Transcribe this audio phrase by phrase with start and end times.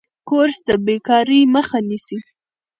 [0.29, 2.17] کورس د بیکارۍ مخه نیسي.